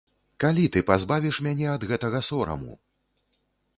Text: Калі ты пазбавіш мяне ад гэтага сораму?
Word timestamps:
Калі 0.43 0.63
ты 0.75 0.81
пазбавіш 0.87 1.41
мяне 1.47 1.67
ад 1.75 1.81
гэтага 1.93 2.25
сораму? 2.31 2.73